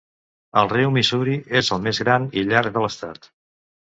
El 0.61 0.69
riu 0.71 0.93
Missouri 0.95 1.35
és 1.59 1.69
el 1.77 1.83
més 1.87 2.01
gran 2.05 2.27
i 2.41 2.45
llarg 2.53 2.79
de 2.79 2.83
l'estat. 2.87 3.33